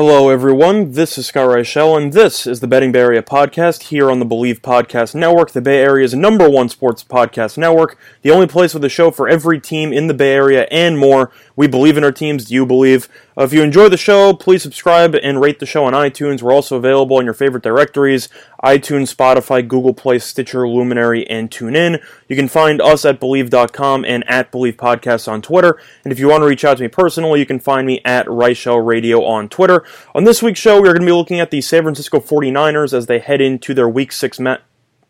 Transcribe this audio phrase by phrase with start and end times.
[0.00, 0.92] Hello, everyone.
[0.92, 4.24] This is Scott Reichel, and this is the Betting Bay Area podcast here on the
[4.24, 8.84] Bleav Podcast Network, the Bay Area's number one sports podcast network, the only place with
[8.84, 11.32] a show for every team in the Bay Area and more.
[11.56, 12.44] We believe in our teams.
[12.44, 13.08] Do you believe?
[13.36, 16.42] Uh, if you enjoy the show, please subscribe and rate the show on iTunes.
[16.42, 18.28] We're also available in your favorite directories
[18.64, 22.02] iTunes, Spotify, Google Play, Stitcher, Luminary, and TuneIn.
[22.26, 25.80] You can find us at Bleav.com and at Bleav Podcasts on Twitter.
[26.02, 28.26] And if you want to reach out to me personally, you can find me at
[28.26, 29.84] Reichel Radio on Twitter.
[30.14, 33.06] On this week's show, we're going to be looking at the San Francisco 49ers as
[33.06, 34.58] they head into their Week 6 ma-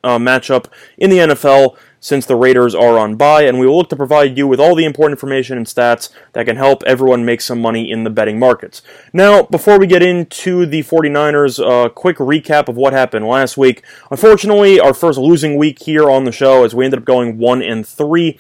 [0.05, 3.89] uh, matchup in the NFL since the Raiders are on bye, and we will look
[3.91, 7.41] to provide you with all the important information and stats that can help everyone make
[7.41, 8.83] some money in the betting markets.
[9.13, 13.57] Now, before we get into the 49ers, a uh, quick recap of what happened last
[13.57, 13.83] week.
[14.11, 17.63] Unfortunately, our first losing week here on the show as we ended up going 1
[17.63, 18.39] and 3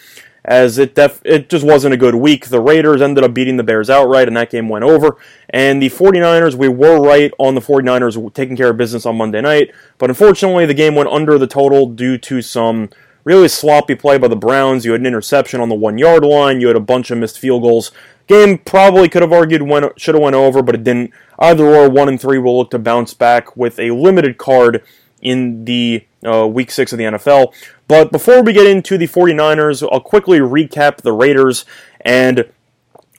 [0.48, 2.46] as it def- it just wasn't a good week.
[2.46, 5.18] The Raiders ended up beating the Bears outright, and that game went over.
[5.50, 9.42] And the 49ers, we were right on the 49ers taking care of business on Monday
[9.42, 12.88] night, but unfortunately, the game went under the total due to some
[13.24, 14.86] really sloppy play by the Browns.
[14.86, 16.62] You had an interception on the one yard line.
[16.62, 17.92] You had a bunch of missed field goals.
[18.26, 21.12] Game probably could have argued went should have went over, but it didn't.
[21.38, 24.82] Either or, one and three will look to bounce back with a limited card
[25.22, 27.54] in the uh, week six of the NFL.
[27.86, 31.64] But before we get into the 49ers, I'll quickly recap the Raiders,
[32.00, 32.50] and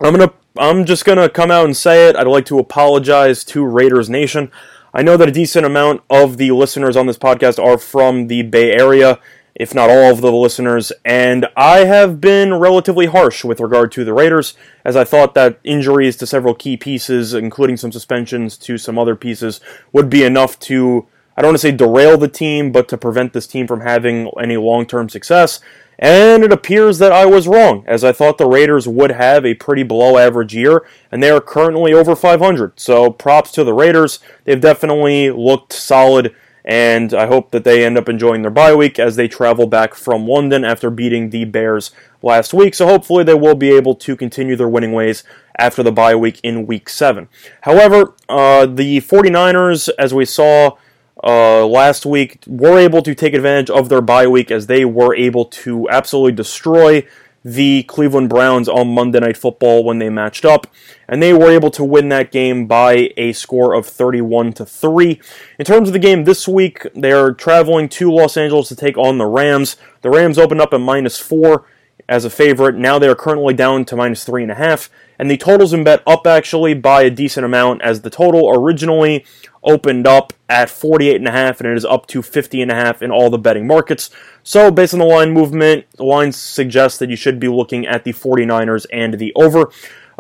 [0.02, 2.16] I'm gonna I'm just gonna come out and say it.
[2.16, 4.52] I'd like to apologize to Raiders Nation.
[4.93, 8.42] I know that a decent amount of the listeners on this podcast are from the
[8.42, 9.20] Bay Area,
[9.54, 14.04] if not all of the listeners, and I have been relatively harsh with regard to
[14.04, 18.77] the Raiders, as I thought that injuries to several key pieces, including some suspensions to
[18.77, 19.59] some other pieces,
[19.92, 21.08] would be enough to,
[21.39, 24.30] I don't want to say derail the team, but to prevent this team from having
[24.38, 25.61] any long term success.
[25.98, 29.54] And it appears that I was wrong, as I thought the Raiders would have a
[29.54, 32.77] pretty below average year, and they are currently over 500.
[32.77, 34.20] So props to the Raiders.
[34.44, 36.36] They've definitely looked solid
[36.66, 39.95] and I hope that they end up enjoying their bye week as they travel back
[39.95, 42.76] from London after beating the Bears last week.
[42.76, 45.23] So hopefully they will be able to continue their winning ways
[45.58, 47.30] after the bye week in week 7.
[47.61, 50.76] However, uh, the 49ers, as we saw
[51.24, 55.16] uh, last week, were able to take advantage of their bye week as they were
[55.16, 57.06] able to absolutely destroy
[57.44, 60.68] the Cleveland Browns on Monday Night Football when they matched up,
[61.08, 65.20] and they were able to win that game by a score of 31 to 3.
[65.58, 69.18] In terms of the game this week, they're traveling to Los Angeles to take on
[69.18, 69.78] the Rams.
[70.02, 71.66] The Rams opened up at minus 4
[72.09, 72.75] as a favorite.
[72.75, 76.73] Now they are currently down to minus 3.5, and the total's been bet up actually
[76.73, 79.25] by a decent amount as the total originally
[79.64, 84.09] opened up at 48.5 and it is up to 50.5 in all the betting markets.
[84.43, 88.03] So, based on the line movement, the lines suggest that you should be looking at
[88.03, 89.70] the 49ers and the over.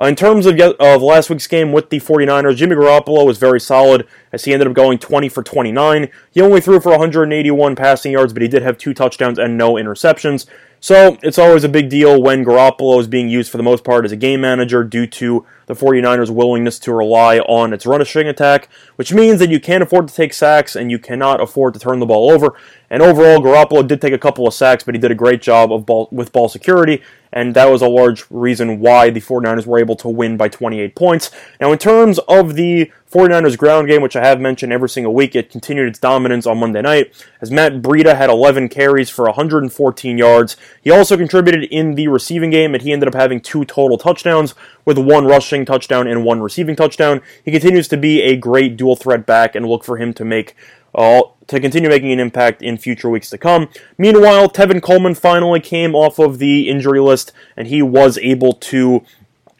[0.01, 3.59] Uh, in terms of, of last week's game with the 49ers, Jimmy Garoppolo was very
[3.59, 6.09] solid as he ended up going 20 for 29.
[6.31, 9.73] He only threw for 181 passing yards, but he did have two touchdowns and no
[9.73, 10.45] interceptions.
[10.81, 14.05] So it's always a big deal when Garoppolo is being used for the most part
[14.05, 18.69] as a game manager due to the 49ers' willingness to rely on its rushing attack,
[18.95, 21.99] which means that you can't afford to take sacks and you cannot afford to turn
[21.99, 22.55] the ball over.
[22.89, 25.73] And overall, Garoppolo did take a couple of sacks, but he did a great job
[25.73, 29.79] of ball, with ball security, and that was a large reason why the 49ers were
[29.79, 31.31] able to win by 28 points.
[31.59, 35.35] Now, in terms of the 49ers ground game, which I have mentioned every single week,
[35.35, 40.17] it continued its dominance on Monday night as Matt Breida had 11 carries for 114
[40.17, 40.57] yards.
[40.81, 44.53] He also contributed in the receiving game, and he ended up having two total touchdowns
[44.85, 47.21] with one rushing touchdown and one receiving touchdown.
[47.43, 50.55] He continues to be a great dual threat back, and look for him to make
[50.95, 53.69] uh, to continue making an impact in future weeks to come.
[53.97, 59.03] Meanwhile, Tevin Coleman finally came off of the injury list, and he was able to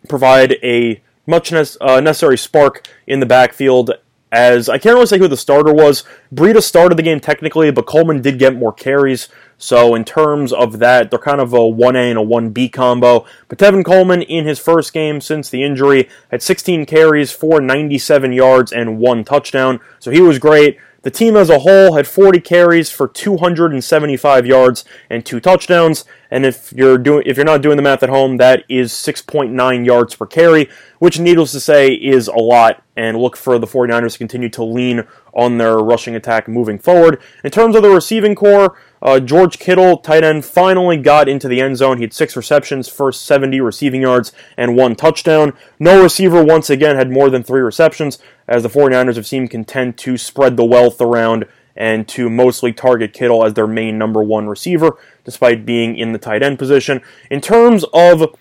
[0.07, 3.91] provide a much uh, necessary spark in the backfield.
[4.31, 6.03] As I can't really say who the starter was.
[6.31, 9.27] Breida started the game technically, but Coleman did get more carries.
[9.57, 13.25] So in terms of that, they're kind of a 1A and a 1B combo.
[13.47, 18.71] But Tevin Coleman in his first game since the injury had 16 carries, 497 yards,
[18.71, 19.79] and one touchdown.
[19.97, 20.77] So he was great.
[21.01, 26.03] The team as a whole had 40 carries for 275 yards and two touchdowns.
[26.29, 29.85] And if you're doing if you're not doing the math at home, that is 6.9
[29.85, 30.69] yards per carry,
[30.99, 32.83] which needless to say is a lot.
[32.97, 37.21] And look for the 49ers to continue to lean on their rushing attack moving forward.
[37.45, 41.61] In terms of the receiving corps, uh, George Kittle, tight end, finally got into the
[41.61, 41.97] end zone.
[41.97, 45.53] He had six receptions, first 70 receiving yards, and one touchdown.
[45.79, 49.97] No receiver once again had more than three receptions, as the 49ers have seemed content
[49.99, 54.47] to spread the wealth around and to mostly target Kittle as their main number one
[54.47, 57.01] receiver, despite being in the tight end position.
[57.31, 58.35] In terms of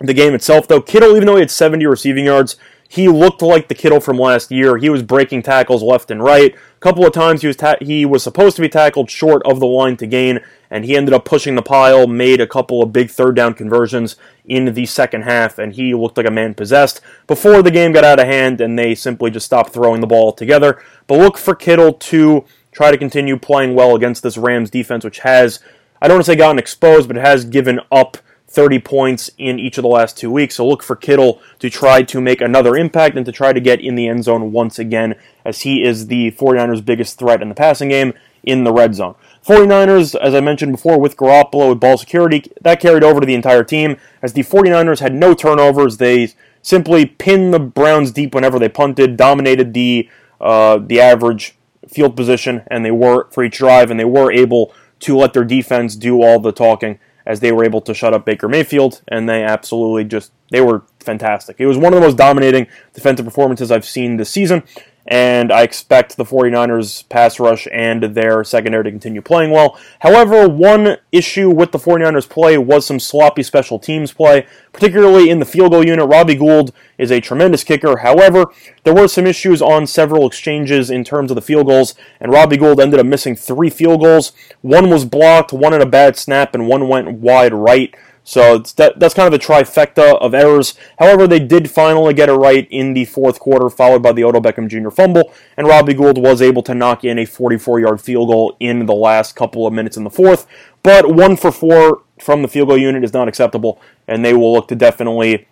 [0.00, 2.56] the game itself, though, Kittle, even though he had 70 receiving yards,
[2.92, 4.76] he looked like the Kittle from last year.
[4.76, 6.52] He was breaking tackles left and right.
[6.52, 9.60] A couple of times he was ta- he was supposed to be tackled short of
[9.60, 10.40] the line to gain,
[10.72, 14.16] and he ended up pushing the pile, made a couple of big third down conversions
[14.44, 18.02] in the second half, and he looked like a man possessed before the game got
[18.02, 20.82] out of hand, and they simply just stopped throwing the ball together.
[21.06, 25.20] But look for Kittle to try to continue playing well against this Rams defense, which
[25.20, 25.60] has,
[26.02, 28.16] I don't want to say gotten exposed, but it has given up
[28.50, 30.56] 30 points in each of the last two weeks.
[30.56, 33.80] So look for Kittle to try to make another impact and to try to get
[33.80, 35.14] in the end zone once again,
[35.44, 38.12] as he is the 49ers' biggest threat in the passing game
[38.42, 39.14] in the red zone.
[39.46, 43.34] 49ers, as I mentioned before, with Garoppolo with ball security, that carried over to the
[43.34, 45.98] entire team, as the 49ers had no turnovers.
[45.98, 50.08] They simply pinned the Browns deep whenever they punted, dominated the
[50.40, 51.54] uh, the average
[51.86, 55.44] field position, and they were for each drive, and they were able to let their
[55.44, 59.28] defense do all the talking as they were able to shut up Baker Mayfield, and
[59.28, 61.56] they absolutely just they were fantastic.
[61.58, 64.62] It was one of the most dominating defensive performances I've seen this season,
[65.10, 69.76] and I expect the 49ers pass rush and their secondary to continue playing well.
[69.98, 75.40] However, one issue with the 49ers play was some sloppy special teams play, particularly in
[75.40, 76.08] the field goal unit.
[76.08, 77.98] Robbie Gould is a tremendous kicker.
[77.98, 78.46] However,
[78.84, 82.56] there were some issues on several exchanges in terms of the field goals, and Robbie
[82.56, 84.30] Gould ended up missing three field goals.
[84.60, 87.92] One was blocked, one had a bad snap, and one went wide right.
[88.30, 90.74] So that, that's kind of a trifecta of errors.
[91.00, 94.40] However, they did finally get it right in the fourth quarter, followed by the Odell
[94.40, 94.90] Beckham Jr.
[94.90, 98.86] fumble, and Robbie Gould was able to knock in a 44 yard field goal in
[98.86, 100.46] the last couple of minutes in the fourth.
[100.84, 104.52] But one for four from the field goal unit is not acceptable, and they will
[104.52, 105.48] look to definitely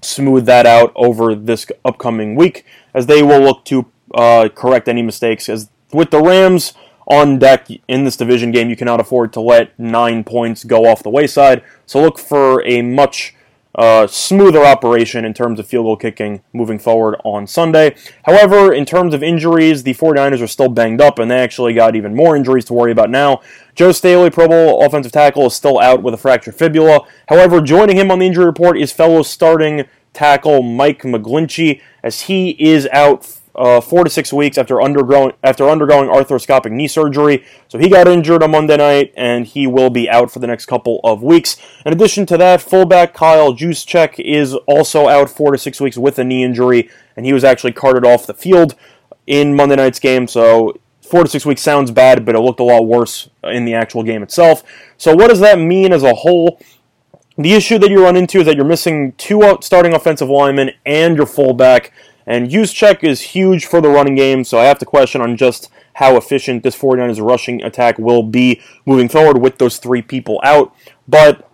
[0.00, 5.02] smooth that out over this upcoming week, as they will look to uh, correct any
[5.02, 5.48] mistakes.
[5.48, 6.74] As with the Rams,
[7.10, 8.70] on deck in this division game.
[8.70, 11.62] You cannot afford to let nine points go off the wayside.
[11.84, 13.34] So look for a much
[13.74, 17.94] uh, smoother operation in terms of field goal kicking moving forward on Sunday.
[18.24, 21.94] However, in terms of injuries, the 49ers are still banged up, and they actually got
[21.94, 23.40] even more injuries to worry about now.
[23.74, 27.06] Joe Staley, Pro Bowl offensive tackle, is still out with a fractured fibula.
[27.28, 32.50] However, joining him on the injury report is fellow starting tackle Mike McGlinchey, as he
[32.58, 37.44] is out uh, four to six weeks after undergoing after undergoing arthroscopic knee surgery.
[37.68, 40.64] So he got injured on Monday night, and he will be out for the next
[40.64, 41.58] couple of weeks.
[41.84, 46.18] In addition to that, fullback Kyle Juszczyk is also out four to six weeks with
[46.18, 48.74] a knee injury, and he was actually carted off the field
[49.26, 50.26] in Monday night's game.
[50.26, 53.74] So four to six weeks sounds bad, but it looked a lot worse in the
[53.74, 54.62] actual game itself.
[54.96, 56.58] So what does that mean as a whole?
[57.36, 61.16] The issue that you run into is that you're missing two starting offensive linemen and
[61.16, 61.92] your fullback.
[62.30, 65.68] And check is huge for the running game, so I have to question on just
[65.94, 70.72] how efficient this 49ers rushing attack will be moving forward with those three people out.
[71.08, 71.50] But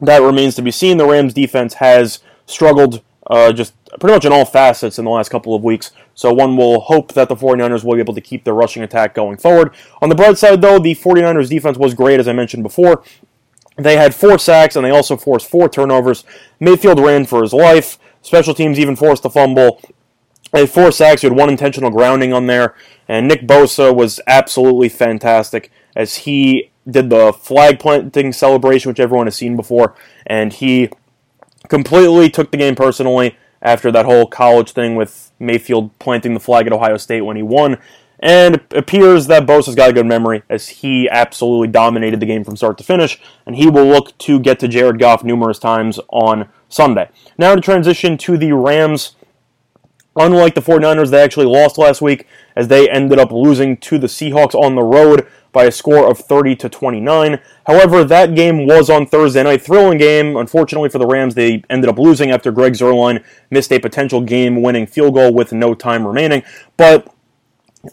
[0.00, 0.96] that remains to be seen.
[0.96, 5.28] The Rams defense has struggled uh, just pretty much in all facets in the last
[5.28, 5.90] couple of weeks.
[6.14, 9.14] So one will hope that the 49ers will be able to keep their rushing attack
[9.14, 9.74] going forward.
[10.00, 13.04] On the bright side, though, the 49ers defense was great, as I mentioned before.
[13.76, 16.24] They had four sacks and they also forced four turnovers.
[16.58, 17.98] Mayfield ran for his life.
[18.22, 19.80] Special teams even forced a fumble.
[20.52, 21.22] Had four sacks.
[21.22, 22.74] You had one intentional grounding on there.
[23.06, 29.26] And Nick Bosa was absolutely fantastic as he did the flag planting celebration, which everyone
[29.26, 29.94] has seen before.
[30.26, 30.90] And he
[31.68, 36.66] completely took the game personally after that whole college thing with Mayfield planting the flag
[36.66, 37.78] at Ohio State when he won.
[38.20, 42.42] And it appears that Bosa's got a good memory as he absolutely dominated the game
[42.42, 46.00] from start to finish, and he will look to get to Jared Goff numerous times
[46.08, 47.10] on Sunday.
[47.36, 49.14] Now to transition to the Rams
[50.18, 54.08] Unlike the 49ers, they actually lost last week as they ended up losing to the
[54.08, 57.38] Seahawks on the road by a score of 30 to 29.
[57.66, 60.36] However, that game was on Thursday night, thrilling game.
[60.36, 64.86] Unfortunately for the Rams, they ended up losing after Greg Zuerlein missed a potential game-winning
[64.86, 66.42] field goal with no time remaining.
[66.76, 67.14] But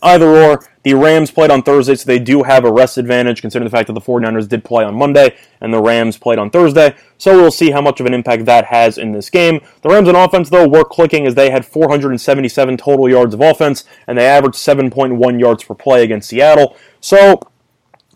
[0.02, 3.66] Either or, the Rams played on Thursday, so they do have a rest advantage considering
[3.66, 6.96] the fact that the 49ers did play on Monday and the Rams played on Thursday.
[7.18, 9.62] So we'll see how much of an impact that has in this game.
[9.82, 13.84] The Rams on offense, though, were clicking as they had 477 total yards of offense
[14.06, 16.78] and they averaged 7.1 yards per play against Seattle.
[17.02, 17.42] So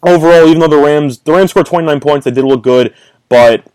[0.03, 2.93] overall, even though the Rams the Rams scored 29 points, they did look good,
[3.29, 3.65] but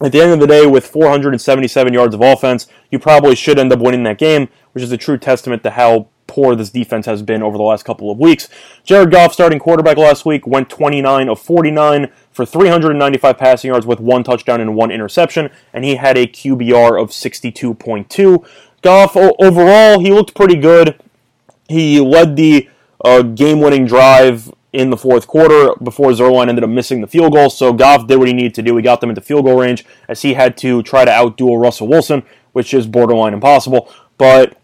[0.00, 3.72] at the end of the day, with 477 yards of offense, you probably should end
[3.72, 7.22] up winning that game, which is a true testament to how poor this defense has
[7.22, 8.48] been over the last couple of weeks.
[8.84, 13.98] Jared Goff, starting quarterback last week, went 29 of 49 for 395 passing yards with
[13.98, 18.46] one touchdown and one interception, and he had a QBR of 62.2.
[18.82, 21.00] Goff, overall, he looked pretty good.
[21.68, 22.68] He led the
[23.04, 27.32] uh, game winning drive in the fourth quarter before Zuerlein ended up missing the field
[27.32, 27.50] goal.
[27.50, 28.76] So Goff did what he needed to do.
[28.76, 31.88] He got them into field goal range as he had to try to outduel Russell
[31.88, 33.90] Wilson, which is borderline impossible.
[34.18, 34.56] But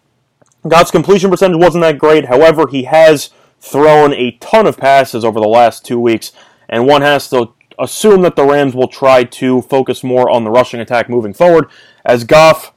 [0.66, 2.26] Goff's completion percentage wasn't that great.
[2.26, 3.30] However, he has
[3.60, 6.32] thrown a ton of passes over the last two weeks,
[6.68, 10.50] and one has to assume that the Rams will try to focus more on the
[10.50, 11.68] rushing attack moving forward.
[12.04, 12.72] As Goff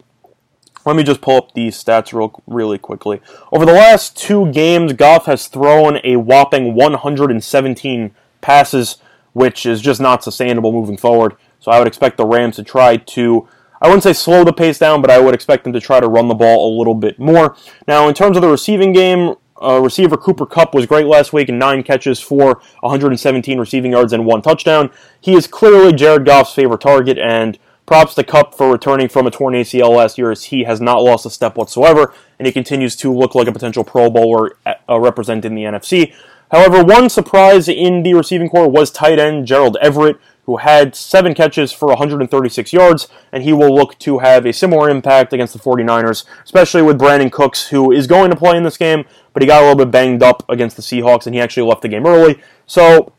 [0.88, 3.20] let me just pull up these stats real really quickly.
[3.52, 8.96] Over the last two games, Goff has thrown a whopping 117 passes,
[9.34, 11.36] which is just not sustainable moving forward.
[11.60, 13.50] So I would expect the Rams to try to
[13.82, 16.08] I wouldn't say slow the pace down, but I would expect them to try to
[16.08, 17.56] run the ball a little bit more.
[17.88, 21.50] Now, in terms of the receiving game, uh, receiver Cooper Kupp was great last week
[21.50, 24.92] in nine catches for 117 receiving yards and one touchdown.
[25.20, 27.58] He is clearly Jared Goff's favorite target, and
[27.88, 31.02] Props to Kupp for returning from a torn ACL last year as he has not
[31.02, 35.00] lost a step whatsoever, and he continues to look like a potential Pro Bowler uh,
[35.00, 36.14] representing the NFC.
[36.52, 40.18] However, one surprise in the receiving corps was tight end Gerald Everett,
[40.48, 44.90] who had seven catches for 136 yards, and he will look to have a similar
[44.90, 48.78] impact against the 49ers, especially with Brandin Cooks, who is going to play in this
[48.78, 51.68] game, but he got a little bit banged up against the Seahawks, and he actually
[51.68, 52.42] left the game early.
[52.66, 53.12] So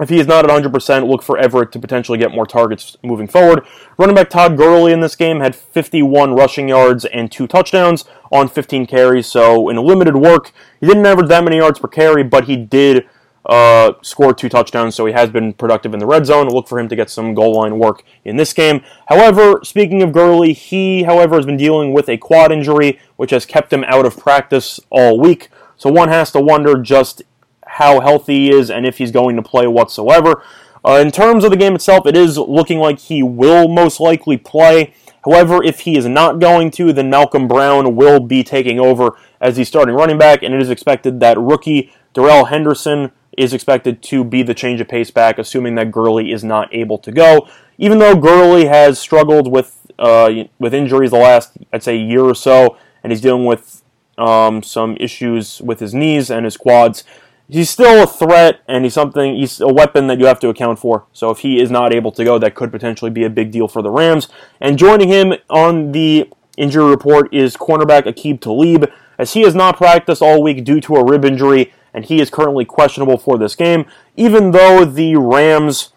[0.00, 3.28] if he is not at 100%, look for Everett to potentially get more targets moving
[3.28, 3.66] forward.
[3.98, 8.48] Running back Todd Gurley in this game had 51 rushing yards and two touchdowns on
[8.48, 12.46] 15 carries, so in limited work, he didn't average that many yards per carry, but
[12.46, 13.06] he did
[13.46, 16.48] uh, score two touchdowns, so he has been productive in the red zone.
[16.48, 18.82] Look for him to get some goal line work in this game.
[19.08, 23.44] However, speaking of Gurley, he, however, has been dealing with a quad injury, which has
[23.44, 25.48] kept him out of practice all week.
[25.76, 27.22] So one has to wonder just
[27.66, 30.42] how healthy he is and if he's going to play whatsoever.
[30.84, 34.36] Uh, in terms of the game itself, it is looking like he will most likely
[34.36, 34.94] play.
[35.24, 39.56] However, if he is not going to, then Malcolm Brown will be taking over as
[39.56, 44.24] the starting running back, and it is expected that rookie Darrell Henderson is expected to
[44.24, 47.48] be the change of pace back, assuming that Gurley is not able to go.
[47.78, 52.34] Even though Gurley has struggled with uh, with injuries the last, I'd say, year or
[52.34, 53.82] so, and he's dealing with
[54.18, 57.04] um, some issues with his knees and his quads,
[57.48, 60.78] he's still a threat and he's something he's a weapon that you have to account
[60.78, 61.06] for.
[61.12, 63.68] So if he is not able to go, that could potentially be a big deal
[63.68, 64.28] for the Rams.
[64.60, 69.76] And joining him on the injury report is cornerback Aqib Talib, as he has not
[69.76, 73.54] practiced all week due to a rib injury, and he is currently questionable for this
[73.54, 73.86] game.
[74.16, 75.92] Even though the Rams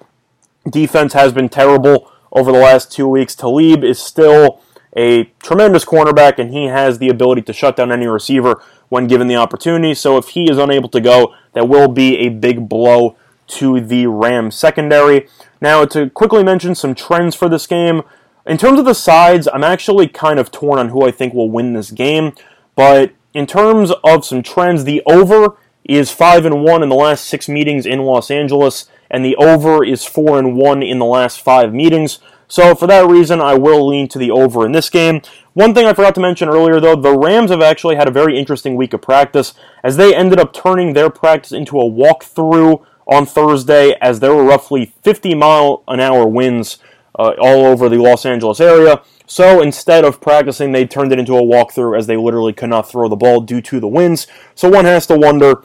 [0.70, 4.62] defense has been terrible over the last two weeks, Talib is still
[4.96, 9.28] a tremendous cornerback, and he has the ability to shut down any receiver when given
[9.28, 9.94] the opportunity.
[9.94, 14.08] So if he is unable to go, that will be a big blow to the
[14.08, 15.28] Rams secondary.
[15.62, 18.04] Now, to quickly mention some trends for this game,
[18.46, 21.50] in terms of the sides, I'm actually kind of torn on who I think will
[21.50, 22.34] win this game.
[22.76, 27.26] But in terms of some trends, the over is five and one in the last
[27.26, 31.42] six meetings in Los Angeles, and the over is four and one in the last
[31.42, 32.20] five meetings.
[32.48, 35.22] So for that reason, I will lean to the over in this game.
[35.54, 38.38] One thing I forgot to mention earlier, though, the Rams have actually had a very
[38.38, 43.26] interesting week of practice as they ended up turning their practice into a walkthrough on
[43.26, 46.80] Thursday as there were roughly 50 mile an hour winds
[47.18, 49.02] uh, all over the Los Angeles area.
[49.28, 52.90] So instead of practicing, they turned it into a walkthrough as they literally could not
[52.90, 54.28] throw the ball due to the winds.
[54.54, 55.64] So one has to wonder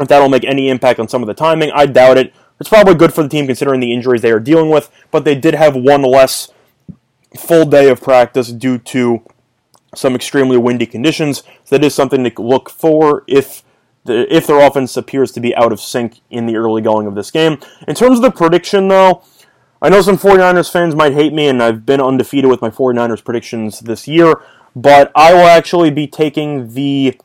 [0.00, 1.70] if that'll make any impact on some of the timing.
[1.72, 2.32] I doubt it.
[2.58, 5.34] It's probably good for the team considering the injuries they are dealing with, but they
[5.34, 6.52] did have one less
[7.38, 9.22] full day of practice due to
[9.94, 11.38] some extremely windy conditions.
[11.64, 13.62] So that is something to look for if
[14.06, 17.30] if their offense appears to be out of sync in the early going of this
[17.30, 17.58] game.
[17.86, 19.22] In terms of the prediction, though,
[19.82, 23.22] I know some 49ers fans might hate me, and I've been undefeated with my 49ers
[23.22, 24.40] predictions this year,
[24.74, 27.18] but I will actually be taking the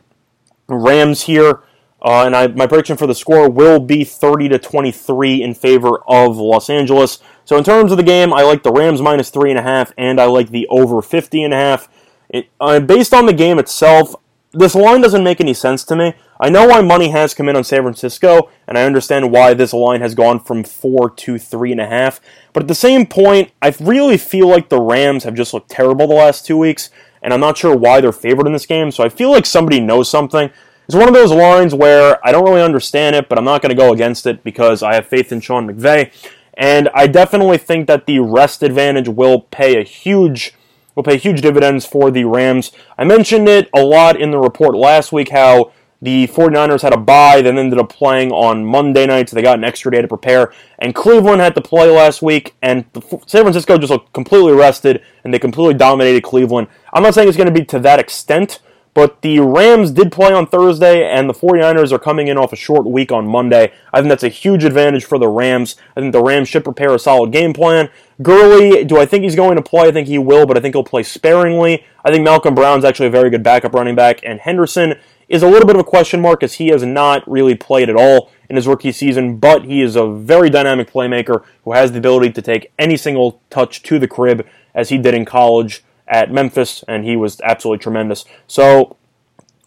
[0.67, 1.61] Rams here.
[2.05, 6.03] Uh, and I, my prediction for the score will be 30 to 23 in favor
[6.07, 7.17] of Los Angeles.
[7.45, 9.91] So in terms of the game, I like the Rams minus three and a half,
[9.97, 11.89] and I like the over 50 and a half.
[12.29, 14.13] It, uh, based on the game itself,
[14.51, 16.13] this line doesn't make any sense to me.
[16.39, 19.73] I know why money has come in on San Francisco, and I understand why this
[19.73, 22.21] line has gone from four to three and a half.
[22.53, 26.07] But at the same point, I really feel like the Rams have just looked terrible
[26.07, 26.91] the last two weeks,
[27.23, 28.91] and I'm not sure why they're favored in this game.
[28.91, 30.51] So I feel like somebody knows something.
[30.85, 33.69] It's one of those lines where I don't really understand it, but I'm not going
[33.69, 36.11] to go against it because I have faith in Sean McVay.
[36.53, 40.53] And I definitely think that the rest advantage will pay a huge
[40.95, 42.71] will pay huge dividends for the Rams.
[42.97, 46.97] I mentioned it a lot in the report last week how the 49ers had a
[46.97, 50.07] bye, then ended up playing on Monday night, so they got an extra day to
[50.07, 50.53] prepare.
[50.79, 52.85] And Cleveland had to play last week, and
[53.25, 56.67] San Francisco just looked completely rested, and they completely dominated Cleveland.
[56.93, 58.59] I'm not saying it's going to be to that extent,
[58.95, 62.55] but the Rams did play on Thursday, and the 49ers are coming in off a
[62.55, 63.73] short week on Monday.
[63.93, 65.75] I think that's a huge advantage for the Rams.
[65.97, 67.89] I think the Rams should prepare a solid game plan.
[68.23, 69.89] Gurley, do I think he's going to play?
[69.89, 71.85] I think he will, but I think he'll play sparingly.
[72.05, 74.95] I think Malcolm Brown's actually a very good backup running back, and Henderson
[75.27, 77.97] is a little bit of a question mark as he has not really played at
[77.97, 81.97] all in his rookie season, but he is a very dynamic playmaker who has the
[81.97, 86.31] ability to take any single touch to the crib as he did in college at
[86.31, 88.25] Memphis, and he was absolutely tremendous.
[88.47, 88.97] So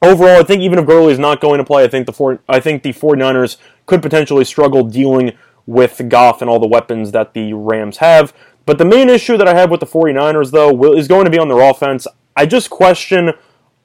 [0.02, 2.40] overall, I think even if Gurley is not going to play, I think the four,
[2.48, 5.32] I think the 49ers could potentially struggle dealing
[5.66, 8.32] with Goff and all the weapons that the Rams have.
[8.66, 11.30] But the main issue that I have with the 49ers, though, will, is going to
[11.30, 12.06] be on their offense.
[12.36, 13.32] I just question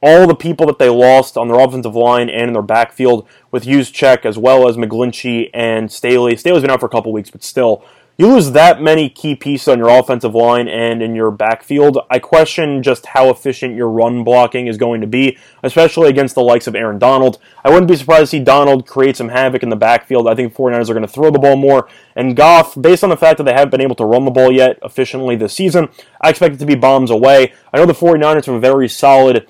[0.01, 3.63] all the people that they lost on their offensive line and in their backfield with
[3.63, 6.35] Juszczyk as well as McGlinchey and Staley.
[6.35, 9.67] Staley's been out for a couple weeks, but still, you lose that many key pieces
[9.67, 14.23] on your offensive line and in your backfield, I question just how efficient your run
[14.23, 17.39] blocking is going to be, especially against the likes of Aaron Donald.
[17.65, 20.27] I wouldn't be surprised to see Donald create some havoc in the backfield.
[20.27, 21.89] I think 49ers are going to throw the ball more.
[22.15, 24.51] And Goff, based on the fact that they haven't been able to run the ball
[24.51, 25.89] yet efficiently this season,
[26.21, 27.53] I expect it to be bombs away.
[27.73, 29.47] I know the 49ers have a very solid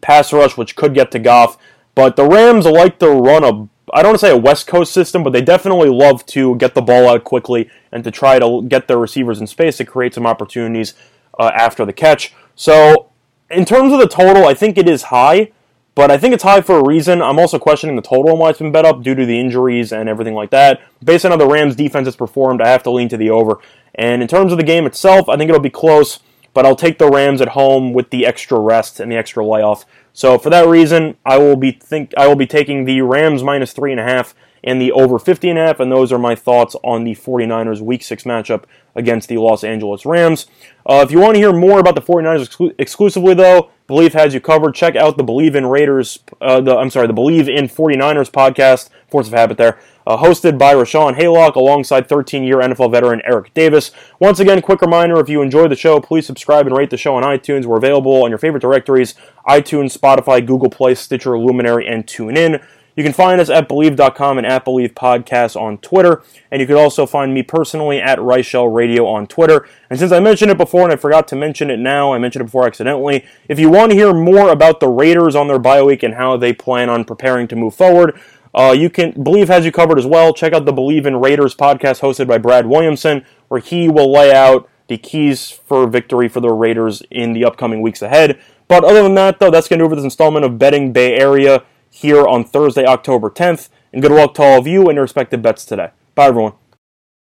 [0.00, 1.58] pass rush, which could get to Goff,
[1.96, 4.92] but the Rams like to run a I don't want to say a West Coast
[4.92, 8.62] system, but they definitely love to get the ball out quickly and to try to
[8.68, 10.94] get their receivers in space to create some opportunities
[11.38, 12.32] uh, after the catch.
[12.54, 13.10] So,
[13.50, 15.52] in terms of the total, I think it is high,
[15.94, 17.20] but I think it's high for a reason.
[17.20, 19.92] I'm also questioning the total and why it's been bet up due to the injuries
[19.92, 20.80] and everything like that.
[21.04, 23.58] Based on how the Rams' defense has performed, I have to lean to the over.
[23.94, 26.20] And in terms of the game itself, I think it'll be close,
[26.54, 29.84] but I'll take the Rams at home with the extra rest and the extra layoff.
[30.12, 33.72] So for that reason, I will be think I will be taking the Rams minus
[33.72, 36.34] three and a half and the over 50 and a half, and those are my
[36.34, 40.46] thoughts on the 49ers Week 6 matchup against the Los Angeles Rams.
[40.84, 44.34] Uh, if you want to hear more about the 49ers exclu- exclusively, though, Bleav has
[44.34, 44.74] you covered.
[44.74, 48.88] Check out the Bleav in Raiders, uh, the I'm sorry, the Bleav in 49ers podcast,
[49.08, 53.90] Force of Habit there, uh, hosted by Rashawn Haylock alongside 13-year NFL veteran Eric Davis.
[54.18, 57.14] Once again, quick reminder, if you enjoy the show, please subscribe and rate the show
[57.16, 57.66] on iTunes.
[57.66, 59.14] We're available on your favorite directories,
[59.46, 62.64] iTunes, Spotify, Google Play, Stitcher, Luminary, and TuneIn.
[62.94, 66.22] You can find us at Bleav.com and at Bleav Podcasts on Twitter.
[66.50, 69.66] And you can also find me personally at Reichel Radio on Twitter.
[69.88, 72.42] And since I mentioned it before and I forgot to mention it now, I mentioned
[72.42, 73.24] it before accidentally.
[73.48, 76.36] If you want to hear more about the Raiders on their bye week and how
[76.36, 78.20] they plan on preparing to move forward,
[78.54, 80.34] uh, you can Bleav has you covered as well.
[80.34, 84.34] Check out the Bleav in Raiders podcast hosted by Brad Williamson, where he will lay
[84.34, 88.38] out the keys for victory for the Raiders in the upcoming weeks ahead.
[88.68, 91.14] But other than that, though, that's going to do for this installment of Betting Bay
[91.14, 93.68] Area here on Thursday, October 10th.
[93.92, 95.90] And good luck to all of you and your respective bets today.
[96.14, 96.54] Bye, everyone.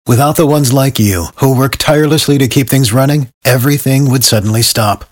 [0.08, 4.62] Without the ones like you, who work tirelessly to keep things running, everything would suddenly
[4.62, 5.06] stop.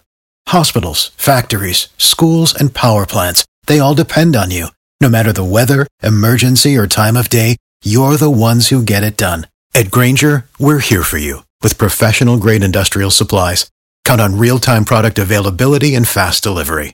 [0.47, 4.67] Hospitals, factories, schools, and power plants, they all depend on you.
[5.01, 9.17] No matter the weather, emergency, or time of day, you're the ones who get it
[9.17, 9.47] done.
[9.73, 13.69] At Grainger, we're here for you with professional grade industrial supplies.
[14.05, 16.93] Count on real time product availability and fast delivery.